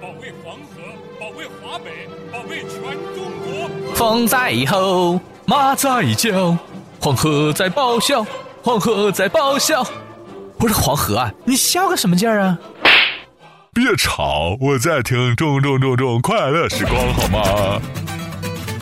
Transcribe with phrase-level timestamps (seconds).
[0.00, 0.82] 保卫黄河，
[1.18, 2.80] 保卫华北，保卫全
[3.14, 3.94] 中国。
[3.94, 6.56] 风在吼，马在叫，
[7.00, 8.26] 黄河在咆哮，
[8.62, 9.86] 黄河在咆哮。
[10.58, 12.58] 不是黄河啊，你笑个什么劲儿啊？
[13.72, 17.80] 别吵，我在听中中中中快乐时光，好吗？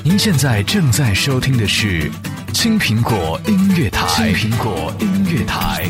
[0.04, 2.10] 您现在正在收听的是
[2.52, 5.88] 青苹果音乐台，青苹果音乐台。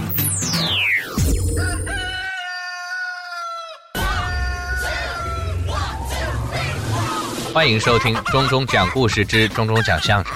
[7.55, 10.35] 欢迎收听中中讲故事之中中讲相声。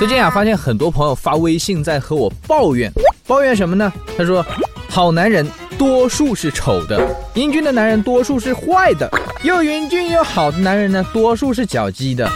[0.00, 2.90] 最近啊，发现很多朋友发微信在和我抱怨，
[3.24, 3.92] 抱怨什么呢？
[4.18, 4.44] 他说，
[4.88, 5.48] 好男人
[5.78, 7.00] 多数是丑的，
[7.34, 9.08] 英俊的男人多数是坏的，
[9.44, 12.28] 又英俊又好的男人呢，多数是脚鸡的，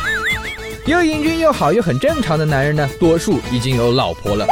[0.86, 4.46] 又英俊又好又很正常的男人呢，多数已经有老婆了。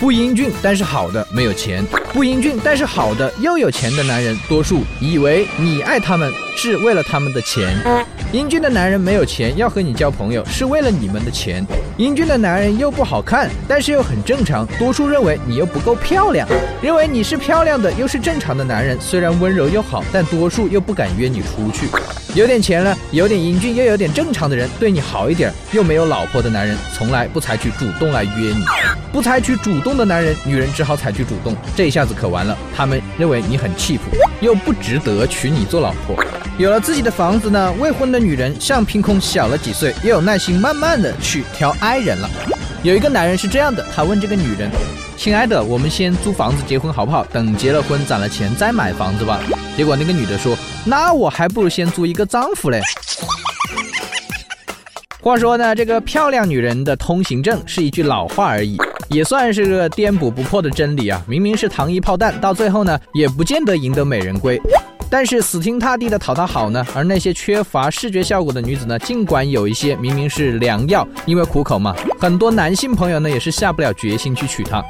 [0.00, 7.76] 不英俊但是好的没有钱，不英俊但是好的又有钱的男人，多数以为你爱他们是为了他们的钱。
[8.32, 11.64] 英俊的男人没有钱，要和你交朋友是为了你们的钱。
[11.98, 16.48] 英俊的男人又不好看，但是又很正常，多数认为你又不够漂亮，
[16.80, 21.86] 认为你是漂亮的又是正常的男人，虽然温柔又好，但多数又不敢约你出去。
[22.34, 28.64] 有点钱了，有点英俊又有点正常的人对你好一点，又没有老婆的男人，从来不采取主动来约你。
[29.12, 32.56] 不采取主动的男人，女人只好采取主动，这一下子可完了。
[32.74, 34.04] 他们认为你很气普，
[34.40, 36.16] 又不值得娶你做老婆。
[36.58, 42.28] 有了自己的房子呢，未婚的女人像凭空小了几岁，又有耐心慢慢的去挑爱人了。
[42.82, 44.70] 有一个男人是这样的，他问这个女人
[45.16, 47.24] ：“亲爱的，我们先租房子结婚好不好？
[47.32, 49.40] 等结了婚攒了钱再买房子吧。”
[49.76, 52.80] 结果那个女的说：“那我还不如先租一个丈夫嘞。”
[55.22, 58.76] 话说呢，这个漂亮女人的通行证是一句老话而已，
[59.08, 61.22] 也算是个颠扑不破的真理啊！
[61.26, 64.60] 明明是糖衣炮弹，到最后呢，也不见得赢得美人归。
[65.12, 74.82] 但是死心塌地的讨她好呢，而那些缺乏视觉效果的女子呢，尽管有一些明明是良药，因为苦口嘛，很多男性朋友呢也是下不了决心去娶她。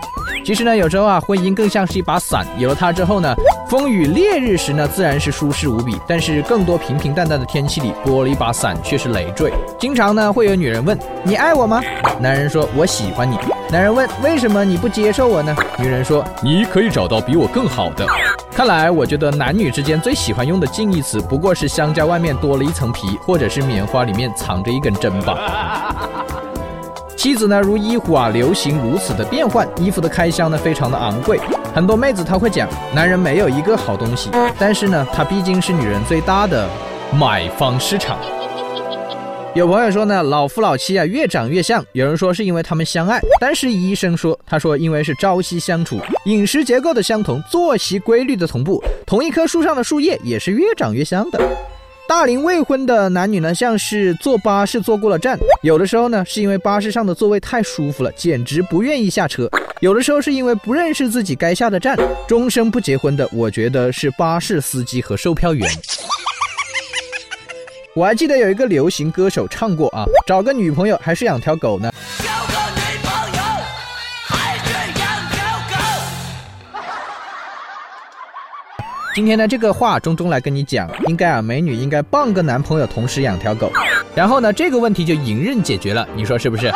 [0.44, 3.34] 其实呢，有时候啊，婚姻更像是一把伞，有了它之后呢，
[3.68, 9.52] 风雨烈日时呢，自然是舒适无比；但是更多平平淡淡的天气里，多了一把伞却是累赘。
[9.76, 11.82] 经常呢，会有女人问：“你爱我吗？”
[12.22, 13.36] 男人说：“我喜欢你。”
[13.72, 18.06] 男人问：“为什么你不接受我呢？”女人说：“你可以找到比我更好的。”
[18.54, 25.96] 看来，我觉得男女之间最喜欢用的近义词，不过是香蕉外面多了一层皮，或者是棉花里面藏着一根针吧。
[27.16, 31.40] 妻子呢，如衣服啊，流行如此的变换，衣服的开销呢，非常的昂贵。
[31.74, 34.28] 很多妹子她会讲，男人没有一个好东西，
[34.58, 36.68] 但是呢，他毕竟是女人最大的
[37.18, 38.18] 买方市场。
[39.54, 41.84] 有朋友说呢，老夫老妻啊，越长越像。
[41.92, 51.38] 有人说是因为他们相爱，但是医生说，他说因为是朝夕相处，饮食结构的相同，作息规律的同步，同一棵树上的树叶也是越长越像的。
[52.08, 59.46] 大龄未婚的男女呢，像是坐巴士坐过了站，有的时候呢是因为巴士上的座位太舒服了，简直不愿意下车；
[59.80, 61.94] 有的时候是因为不认识自己该下的站。
[62.26, 65.70] 终生不结婚的，我觉得是巴士司机和售票员。
[67.94, 71.92] 我还记得有一个流行歌手唱过啊，找个女朋友还是养条狗呢？
[72.20, 73.42] 交个女朋友
[74.24, 76.82] 还是养条狗？
[79.14, 83.70] 今天呢，这个话中中来跟你讲，应该啊，美女应该傍个男朋友，同时养条狗，
[84.14, 86.72] 然后呢，这个问题就迎刃解决了，你说是不是？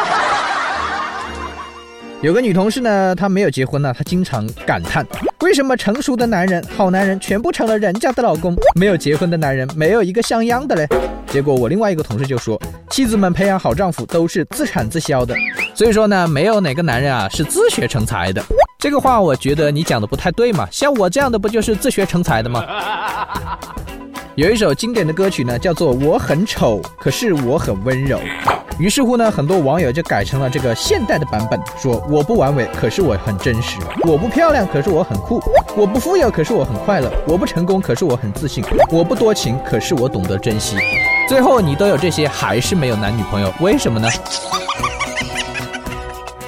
[2.23, 5.07] 有个女同事呢，她没有结婚呢，她经常感叹，
[5.41, 10.89] 为什么成熟的男人、好男人全部成了人家的老公，没有结婚的男人没有一个像样的嘞？
[11.27, 15.35] 结果我另外一个同事就说，妻子们培养好丈夫都是自产自销的，
[15.75, 18.43] 所以说呢，没有哪个男人啊是自学成才的。
[18.79, 22.65] 这个话我觉得你讲的不太对嘛，像我这样的不就是自学成才的吗？
[24.37, 28.19] 有一首经典的歌曲呢，叫做《我很丑，可是我很温柔》。
[28.79, 35.41] 于是乎呢，很多网友就改成了这个现代的版本，说我不完美，可是我很真实；我不漂亮，可是我很酷；
[35.75, 40.77] 我不富有，可是我很快乐；我不成功，可是我很自信；我不多情，可是我懂得珍惜。
[41.27, 44.09] 最后你都有这些，还是没有男女朋友，为什么呢？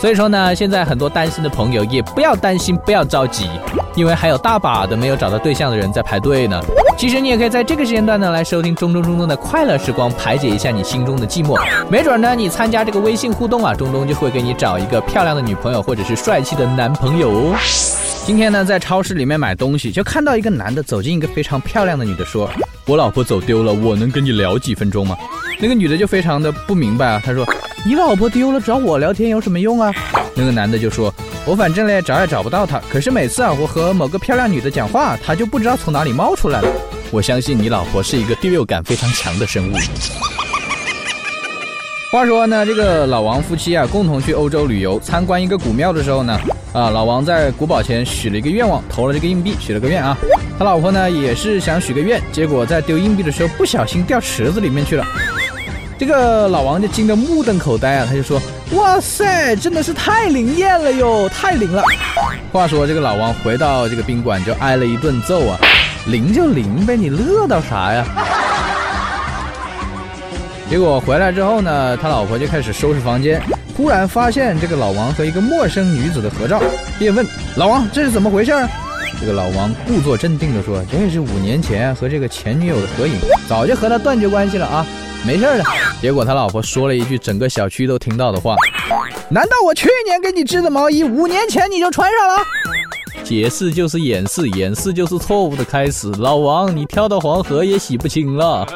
[0.00, 3.48] 所以说呢，现在很多单身的朋友也不要担心，不要着急，
[3.96, 6.60] 因为还有大把的没有找到对象的人在排队呢。
[6.96, 11.60] 其实你也可以在这个时间段呢来收听中中中中的快乐时光，排解一下你心中的寂寞。
[11.88, 17.56] 没准呢，你参加这个微信互动啊，中中就会给你找一个漂亮的女朋友或者是帅气的男朋友哦。
[18.24, 22.48] 今天呢，在超市里面买东西，就看到一个男的走进一个非常漂亮的女的，说
[22.86, 25.16] ：“我老婆走丢了，我能跟你聊几分钟吗？”
[25.60, 27.44] 那个女的就非常的不明白啊，她说
[27.84, 29.92] ：“你老婆丢了，找我聊天有什么用啊？”
[30.34, 31.12] 那个男的就说
[31.44, 36.68] ：“我反正嘞找也找不到她，可是每次啊我和某个漂亮女的讲话，她就不知道从哪里冒出来了。”
[37.10, 39.74] 我相信你老婆是一个第六感非常强的生物。
[42.12, 46.38] 话说呢，这个老王夫妻啊，共同去欧洲旅游，参观一个古庙的时候呢，
[46.72, 50.16] 啊，老王在古堡前许了一个愿望，投了这个硬币，许了个愿啊。
[50.58, 55.04] 他老婆呢也是想许个愿，结果在丢硬币的时候不小心掉池子里面去了。
[55.98, 58.40] 这个老王就惊得目瞪口呆啊，他就说
[58.72, 61.82] ：“哇塞，真的是太灵验了哟，太灵了。”
[62.52, 65.58] 话说这个老王回到这个宾馆就挨了一顿揍啊，
[66.06, 68.06] 灵就灵呗，你乐到啥呀？
[70.70, 73.42] 结果回来之后呢，他老婆就开始收拾房间，
[73.76, 76.62] 忽然发现这个老王和一个陌生女子的合照，
[76.96, 78.68] 便问老王这是怎么回事儿？
[79.20, 83.14] 这个老王故作镇定地说：“这是五年前和这个前女友的合影，
[83.48, 84.86] 早就和他断绝关系了啊，
[85.28, 85.62] 没事的。”
[86.00, 88.56] 结果他老婆说了一句整个小区都听到的话
[89.28, 92.42] ：“难道我去年给你织的毛衣，五年前你就穿上了？”
[93.22, 96.10] 解释就是掩饰，掩饰就是错误的开始。
[96.12, 98.66] 老王，你跳到黄河也洗不清了。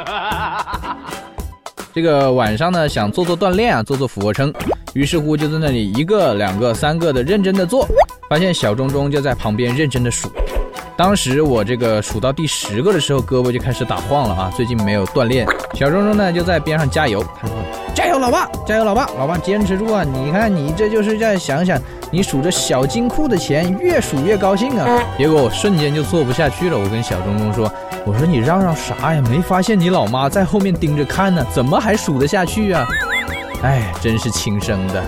[1.94, 4.52] 这个晚上呢，想做做锻炼啊，做做俯卧撑，
[4.92, 7.88] 于是乎就在那里一个、两个、三个的认真的做，
[8.28, 10.30] 发现小钟钟就在旁边认真的数。
[10.96, 14.52] 当时我这个数到第十个的时候，胳膊就开始打晃了啊！
[14.54, 17.56] 最近没有锻炼，小钟钟呢就在边上加油，他说
[17.94, 20.04] ：“加油，老爸，加油，老爸，老爸坚持住啊！
[20.04, 21.80] 你看你这就是在想想，
[22.10, 24.86] 你数着小金库的钱，越数越高兴啊！”
[25.16, 27.72] 结果我瞬间就做不下去了，我跟小钟钟说
[28.04, 29.22] ：“我说你嚷嚷啥呀？
[29.30, 31.44] 没发现你老妈在后面盯着看呢？
[31.50, 32.86] 怎么还数得下去啊？
[33.62, 35.02] 哎，真是亲生的。”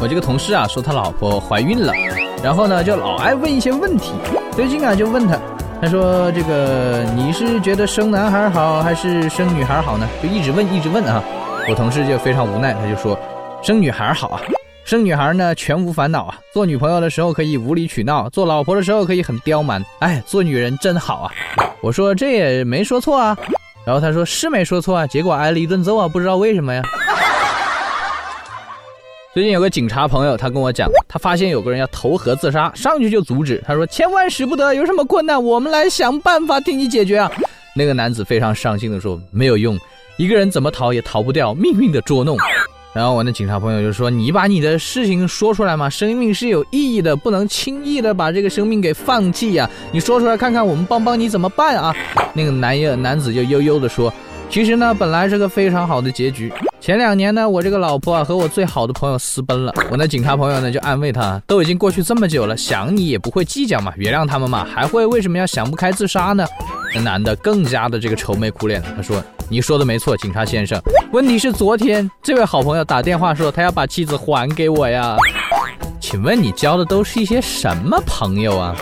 [0.00, 1.92] 我这个同事啊，说他老婆怀孕了。
[2.42, 4.12] 然后呢，就老爱问一些问题。
[4.50, 5.38] 最近啊，就问他，
[5.80, 11.22] 他说：“这个你是觉得生男孩好还是生女孩好呢？”就一直问，一直问啊。
[11.68, 13.16] 我同事就非常无奈，他就说
[13.62, 14.40] ：“生女孩好啊，
[14.84, 19.80] 生女孩呢全无烦恼啊，做女朋友的时候可以无理取闹，做老婆的时候可以很刁蛮。
[20.00, 21.30] 哎，做女人真好啊。”
[21.80, 23.38] 我说：“这也没说错啊。”
[23.86, 26.82] 然后他说：“是没说错啊，结果挨了一顿揍啊，不知道为什么呀。”
[29.34, 33.64] 最近有个警察朋友，他跟我讲，他发现有个人要投河自杀，上去就阻止。
[33.66, 37.32] 他说：“千万使不得，有什么困难，我们来想办法替你解决啊。”
[37.74, 39.78] 那个男子非常伤心的说：“没有用，
[40.18, 42.36] 一个人怎么逃也逃不掉命运的捉弄。”
[42.92, 49.66] 然后我那警察朋友就说：“你把你的事情说出来嘛，生命是有意义的，不能轻易的把这个生命给放弃呀。
[49.92, 51.96] 你说出来看看，我们帮帮你怎么办啊？”
[52.36, 54.12] 那个男人男子就悠悠的说
[54.52, 59.72] ：“其实呢，本来是个非常好的结局。”前两年呢，我这个老婆啊和我最好的朋友私奔了。
[59.90, 66.44] 我那警察朋友呢就安慰他，都已经过去这么久了，想你也不会计较嘛，原谅他们嘛，还会为什么要想不开自杀呢？
[66.94, 70.78] 那男的更加的这个愁眉苦脸，他说：“你说的没错，警察先生，
[71.12, 75.16] 问题是昨天这位好朋友打电话说他要把妻子还给我呀，
[75.98, 78.76] 请问你交的都是一些什么朋友啊？”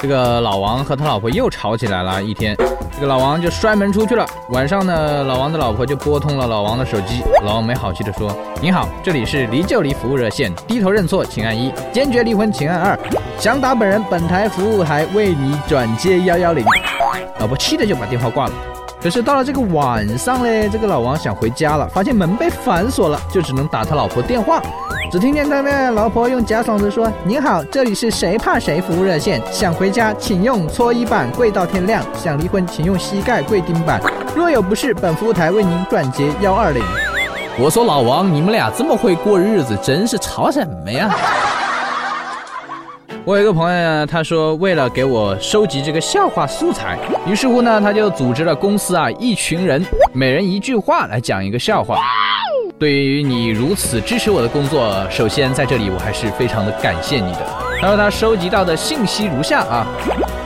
[0.00, 2.56] 这个老王和他老婆又吵起来了，一天。
[2.94, 4.24] 这个老王就摔门出去了。
[4.50, 7.22] 晚上呢，老王的老婆就拨通了老王的手机。
[7.44, 12.98] 老王没好气的说：“你好，这里是离就离服务热线，低头认错请按一，坚决离婚请按二，
[13.38, 16.64] 想打本人，本台服务台为你转接幺幺零。”
[17.40, 18.52] 老婆气的就把电话挂了。
[19.00, 24.62] 可是到了这个晚上嘞，这个老王想回家了，发现门被反锁了，就只能打他老婆电话。
[25.10, 34.02] 只听见他的老婆用假嗓子说：“您好，这里是谁怕谁服务热线，想回家请用搓衣板跪到天亮，想离婚请用膝盖跪钉板，
[34.36, 36.82] 若有不适，本服务台为您转接幺二零。”
[37.58, 41.10] 我说老王，你们俩这么会过日子，真是吵什么呀？
[43.24, 51.96] 我有一个朋友呢，他说为了给我收集这个笑话素材，于是乎呢，他就组织了公司啊一群人，每人一句话来讲一个笑话。
[52.78, 57.40] 对于你如此支持我的工作，首先在这里我还是非常的感谢你的。
[57.80, 59.84] 他说他收集到的信息如下啊，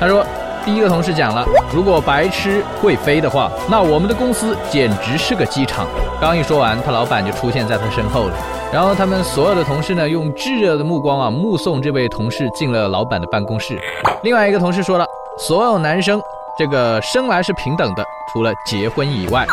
[0.01, 0.25] 他说
[0.65, 5.87] 第一个同事讲了，如果白痴会飞的话，那我们的公司简直是个机场。
[6.23, 8.35] 刚一说完，他老板就出现在他身后了。
[8.73, 13.79] 然后他们所有的同事呢，用炙热的目光啊，目送这位同事进了老板的办公室。
[14.23, 15.05] 另外一个同事说了，
[15.37, 16.19] 所有男生。
[16.59, 19.47] 这个生来是平等的，除了结婚以外。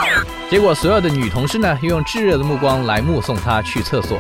[0.50, 4.20] 结果所有的女同事呢，又用炙热的目光来目送他去厕所。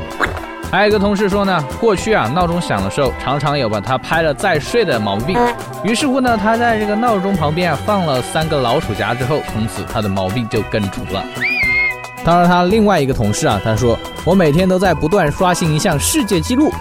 [0.71, 5.37] 还有一个同事说呢，过去啊，闹钟响的时候，常常有把他拍了再睡的毛病。
[5.83, 11.25] 于是乎呢，他在这个闹钟旁边啊，放了三个老鼠夹之后，从此他的毛病就根除了。
[12.23, 16.71] 当然，他另外一个同事啊，他说，我每天都在不断刷新一项世界纪录。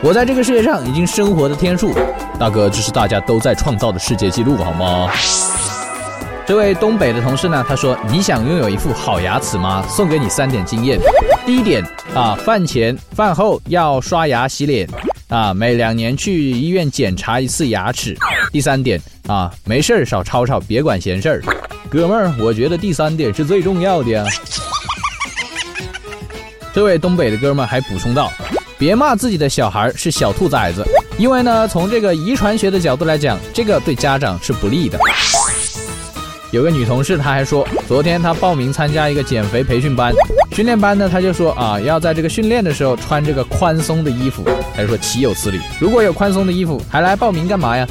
[0.00, 1.92] 我在这个世界上已经生活的天数，
[2.38, 5.10] 大哥，这是大家都在创造的世界纪录，好吗？
[6.48, 9.84] 这位东北的同事呢，他说：“你想拥有一副好牙齿吗？
[9.86, 10.98] 送给你三点经验。
[11.44, 14.88] 第一点啊，饭前饭后要刷牙洗脸；
[15.28, 18.16] 啊，每两年去医院检查一次牙齿。
[18.50, 21.42] 第三点啊，没事儿少吵吵，别管闲事儿。
[21.90, 24.24] 哥们儿，我觉得第三点是最重要的呀。
[26.72, 28.32] 这位东北的哥们儿还补充道
[28.78, 30.82] ：“别骂自己的小孩是小兔崽子，
[31.18, 34.98] 因为呢，从这个遗传学的角度来讲，这个对家长是不利的。”
[36.50, 40.14] 有个女同事，她还说，昨天她报名参加一个减肥培训班，
[40.52, 44.44] 训练班呢，她就说啊，要在这个训练的时候穿这个宽松的衣服。
[44.74, 45.60] 她就说岂有此理！
[45.78, 47.86] 如果有宽松的衣服，还来报名干嘛呀？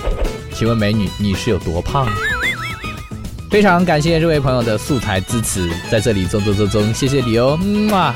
[0.54, 2.08] 请问美女，你是有多胖？
[3.52, 8.14] 非常感谢这位朋友的素材支持，在这里中中中中，谢谢你哦，嗯啊。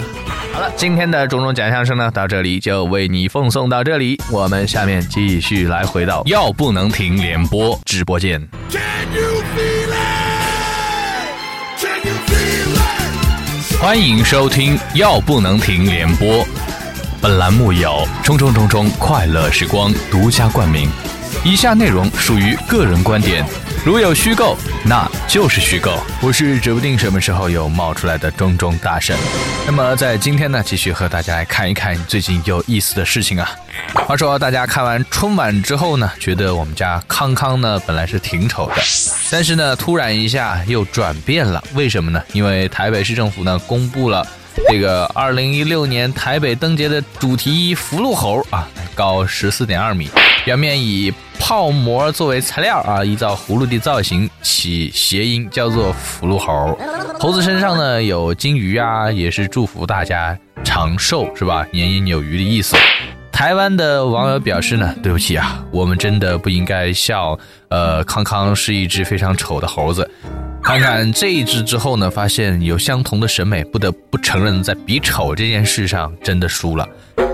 [0.51, 4.19] 好了，今天的种种假相声呢，到这里就为你奉送到这里。
[4.31, 8.41] 我们下面继续来回到药不能停联播直播间。
[8.71, 8.81] Can
[9.13, 10.30] you feel it?
[13.81, 16.45] 欢迎收听《药不能停》联播，
[17.19, 20.87] 本栏目由冲冲冲冲快乐时光独家冠名。
[21.43, 23.43] 以下内容属于个人观点，
[23.83, 25.97] 如有虚构，那就是虚构。
[26.21, 29.17] 我是指不定什么时候又冒出来的中中大神。
[29.65, 33.49] 那么在今天呢，继续和大家来看一看最近有意思的事情啊。
[33.95, 38.75] 话说大家看完春晚之后呢，觉得我们家康康呢本来是挺丑的，
[39.31, 42.21] 但是呢突然一下又转变了，为什么呢？
[42.33, 44.25] 因为台北市政府呢公布了
[44.69, 50.09] 这个二零一六年台北灯节的主题福禄猴啊，高十四点二米，
[50.43, 56.77] 表面以泡膜作为材料啊，依照葫芦的造型起谐音，叫做福禄猴。
[57.19, 61.65] 猴子身上呢有金鱼啊，也是祝福大家长寿是吧？
[61.71, 62.75] 年年有余的意思。
[63.31, 67.37] 台湾的网友表示呢，对不起啊，我们真的不应该笑，
[67.69, 70.07] 呃，康康是一只非常丑的猴子。
[70.63, 76.87] 看看这一只之后呢，发现有相同的审美，不得不承认，在比丑这件事上真的输了。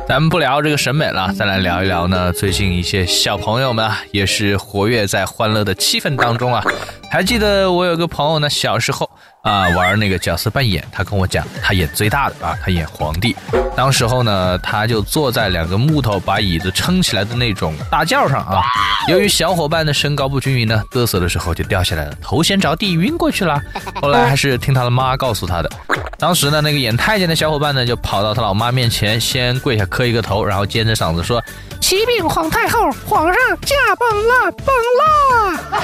[0.07, 6.63] 咱们不聊这个审美了，再来聊一聊呢，最近一些小朋友们啊，也是活跃在欢乐的气氛当中啊。
[7.11, 9.09] 还记得我有个朋友呢，小时候
[9.47, 13.33] 啊玩那个角色扮演，他跟我讲，他演最大的啊，他演皇帝。
[13.77, 18.61] 当时候呢，他就坐在两个木头把椅子撑起来的那种大轿上啊。
[19.07, 23.61] 由于小伙伴的身高不均匀呢，嘚瑟的时候就掉下来了，头先着地晕过去了。
[24.01, 25.71] 后来还是听他的妈告诉他的。
[26.19, 31.41] 当时呢，那个演太监的小伙伴呢，就跑到他老妈面前，先跪下磕一个头，然后尖着嗓子说
[31.79, 34.67] ：“启禀皇太后，皇上驾崩了，崩
[34.99, 35.81] 了！”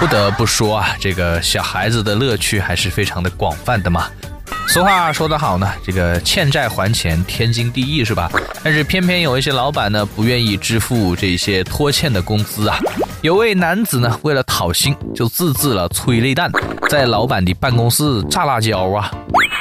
[0.00, 4.06] 不得不说啊，这个小孩子的乐趣还是非常的广泛的嘛。
[4.68, 8.30] 俗话说得好呢，这个欠债还钱天经地义是吧？
[8.62, 12.78] 但是偏偏有一些老板呢，不愿意支付这些拖欠的工资啊。
[13.20, 16.50] 有位男子呢，为了讨薪，就自制了催泪弹，
[16.88, 19.10] 在老板的办公室炸辣椒啊。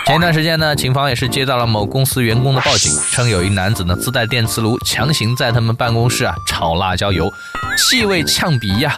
[0.05, 7.31] 前一段时间呢，警方也是接到了某公司员工的报警，称有一男子呢自带电磁炉，强行在他们办公室啊炒辣椒油，
[7.77, 8.97] 气味呛鼻呀、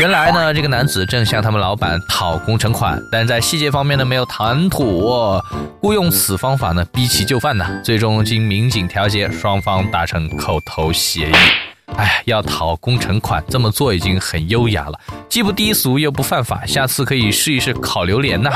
[0.00, 5.44] 原来呢，这个男子正向他们老板讨工程款，但在细节方面呢没有谈妥，
[5.80, 7.64] 故用此方法呢逼其就范呢。
[7.84, 11.67] 最终经民警调解，双方达成口头协议。
[11.98, 16.64] 哎，要讨工程款，这么做已经很优雅了，既不低俗又不犯法。
[16.64, 18.50] 下次可以试一试烤榴莲呐、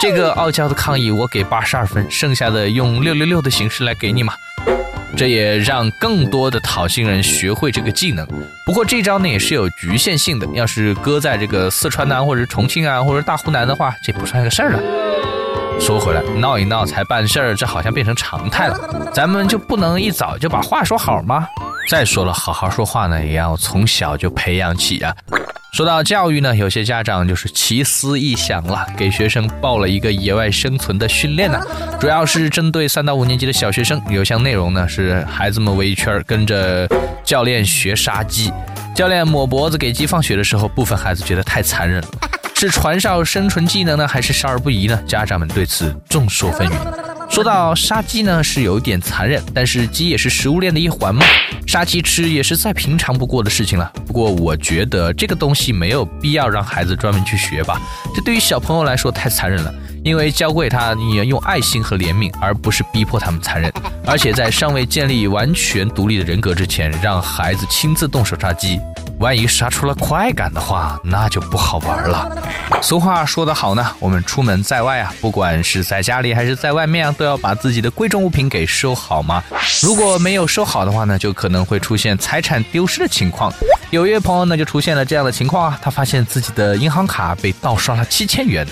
[0.00, 4.34] 这个傲娇的抗议我给八十二分，剩下的用六六六的形式来给你嘛。
[5.16, 8.26] 这也让更多的讨薪人学会这个技能。
[8.66, 15.07] 不过这招呢也是有局限性的，要是搁在这个四川南或者重庆啊或者大湖南的话，这不算个事儿了。
[15.80, 18.78] 说回来，闹一闹才办事儿，这好像变成常态了。
[19.12, 21.46] 咱们就不能一早就把话说好吗？
[21.88, 25.14] 再说了，好好说话呢，也要从小就培养起啊。
[25.72, 31.58] 说到教育呢，有些家长就是奇思异想了，给学生报了一个野外生存的训练呢，
[31.98, 34.02] 主要是针对三到五年级的小学生。
[34.10, 36.86] 有项内容呢是孩子们围一圈儿跟着
[37.24, 38.52] 教练学杀鸡，
[38.94, 42.08] 教练抹脖子给鸡放血的时候，部分孩子觉得太残忍了。
[42.60, 45.00] 是传授生存技能呢，还是少儿不宜呢？
[45.06, 46.72] 家长们对此众说纷纭。
[47.30, 51.24] 说到杀鸡呢，是有点残忍，但是鸡也是食物链的一环嘛，
[51.68, 53.88] 杀鸡吃也是再平常不过的事情了。
[54.04, 57.80] 不过我觉得这个东西没有必要让孩子专门去学吧，
[58.12, 59.72] 这对于小朋友来说太残忍了。
[60.02, 63.72] 因为教会他你要用爱心和怜悯，而不是逼迫他们残忍。
[64.04, 68.80] 而且在尚未建立完全独立的人格之前，让孩子亲自动手杀鸡，
[69.18, 72.30] 万一杀出了快感的话，那就不好玩了。
[72.80, 79.42] 俗话说得好呢，我们出门在外啊，不管是在家里还是在外面啊，都要把自己的贵重物品给收好嘛。
[79.82, 83.52] 如果没有收好的话呢，就可能会出现财产丢失的情况。
[83.90, 88.64] 有一位朋友呢，就出现了这样的情况啊，他发现自己的银行卡被盗刷了七千元。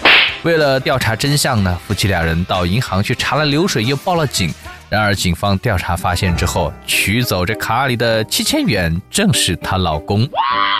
[0.44, 4.54] 为了调查真相呢，夫妻俩人到银行去查了流水，又报了警。
[4.88, 10.28] 然而，警方调查发现之后，取走这卡里的七千元正是她老公。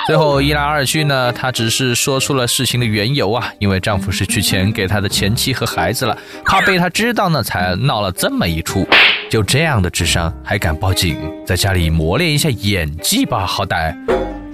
[0.07, 8.87] 最后一来二去呢，她只是说出了事情的缘由啊，因为丈夫失去钱给她的前妻和孩子了，怕被她知道呢，才闹了这么一出。
[9.29, 13.93] 就这样的智商还敢报警，在家里磨练一下演技吧，好歹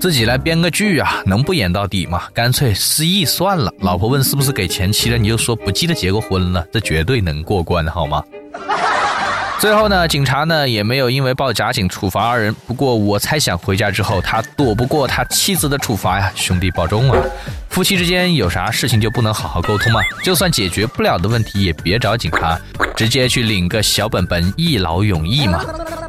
[0.01, 2.23] 自己来编个剧啊，能不演到底吗？
[2.33, 3.71] 干脆失忆算了。
[3.81, 8.25] 老婆问是不是给前妻了，你就说不记得结过婚了，这绝对能过关，好吗？
[9.63, 12.53] 最后呢，警察呢也没有因为报假警处罚二人。
[12.67, 16.33] 不过我猜想回家之后，他躲不过他妻子的处罚呀。
[16.35, 17.17] 兄弟保重啊！
[17.69, 20.01] 夫妻之间有啥事情就不能好好沟通吗？
[20.25, 22.59] 就算解决不了的问题，也别找警察，
[22.97, 25.61] 直接去领个小本本，一劳永逸嘛。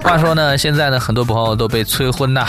[0.02, 2.48] 话说呢，现在呢很多朋友都被催婚呐，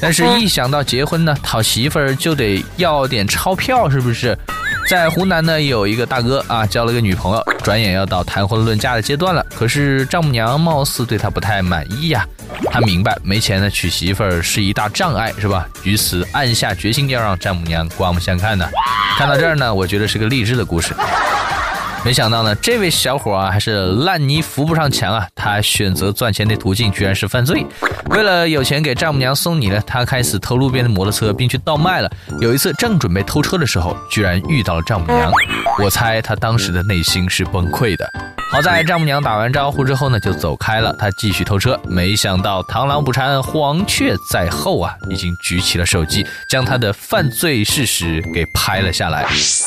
[0.00, 4.34] 但是一想到结婚呢，讨媳妇儿就得要点钞票，是不是？
[4.88, 9.44] 在湖南呢，有一个大哥啊，交了个女朋友，转眼要到谈婚论嫁的阶段了。
[9.52, 12.24] 可是丈母娘貌似对他不太满意呀。
[12.70, 15.68] 他明白没钱呢娶媳妇儿是一大障碍，是吧？
[15.82, 18.68] 于此暗下决心要让丈母娘刮目相看呢。
[19.18, 20.94] 看到这儿呢，我觉得是个励志的故事。
[22.06, 25.26] 没想到呢，这位小伙啊，还是烂泥扶不上墙啊！
[25.34, 27.66] 他选择赚钱的途径居然是犯罪。
[28.10, 32.08] 为了有钱给丈母娘送礼呢，他开始偷路边的摩托车，并去倒卖了。
[32.40, 35.32] 有一次正准备偷车的时候，居然遇到了丈母娘。
[35.82, 38.08] 我猜他当时的内心是崩溃的。
[38.52, 40.94] 好在丈母娘打完招呼之后呢，就走开了。
[41.00, 44.94] 他继续偷车，没想到螳螂捕蝉，黄雀在后啊！
[45.10, 49.26] 已经举起了手机，将他的犯罪事实给拍了下来。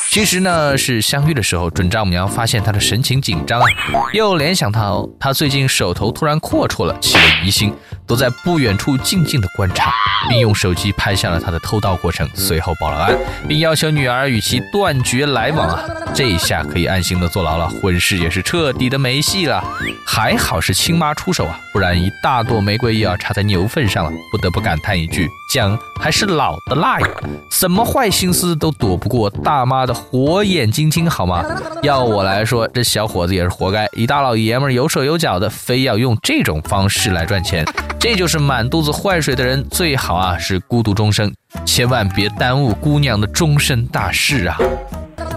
[0.10, 3.66] 其实呢，是相遇的时候，准丈母娘发现他的神情紧张啊，
[4.14, 7.74] 又联想到他最近手头突然阔绰了，起了疑心，
[8.06, 9.92] 都在不远处静静的观察，
[10.30, 13.18] 并用手机拍下了他的偷盗过程，随后报了案，
[13.48, 15.84] 并要求女儿与其断绝来往啊！
[16.14, 19.64] 这一下可以安心的坐牢了，婚事也是彻底的没戏了。
[20.06, 24.12] 还好是亲妈出手啊，不然一大朵玫瑰又要插在牛粪上了。
[24.32, 27.08] 不得不感叹一句：姜还是老的辣呀！
[27.52, 31.46] 什么坏心思都躲不过大妈的火眼金睛，好吗？
[31.84, 37.66] 要我我来说，这小伙子也是活该，一大老爷们儿有手有脚的，非要用这种方式来赚钱，
[37.98, 39.66] 这就是满肚子坏水的人。
[39.72, 41.34] 最好啊是孤独终生，
[41.66, 44.58] 千万别耽误姑娘的终身大事啊！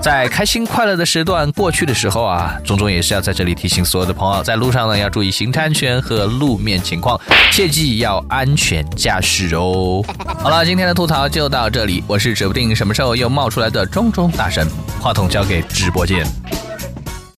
[0.00, 7.16] 在开心快乐的时段过去的时候啊，种种也是要在这里提醒所有的朋友，在路上呢要注意行车安全和路面情况，
[7.52, 10.04] 切记要安全驾驶哦。
[10.42, 14.66] 好了，今天的吐槽就到这里，我是指不定什么时候又冒出来的中中大神，
[15.00, 16.26] 话筒交给直播间。